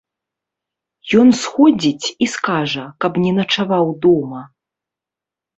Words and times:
Ён 1.23 1.27
сходзіць 1.41 2.07
і 2.27 2.29
скажа, 2.37 2.85
каб 3.05 3.21
не 3.27 3.31
начаваў 3.41 3.85
дома. 4.07 4.41